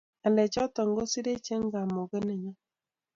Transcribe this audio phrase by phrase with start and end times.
[0.21, 2.57] ngalek choton ko kosirech eng' kamuget nenyon